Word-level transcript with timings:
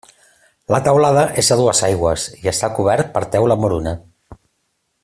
La 0.75 0.79
teulada 0.87 1.25
és 1.43 1.51
a 1.55 1.57
dues 1.59 1.83
aigües 1.89 2.25
i 2.41 2.51
està 2.55 2.73
cobert 2.79 3.15
per 3.19 3.25
teula 3.37 3.61
moruna. 3.67 3.95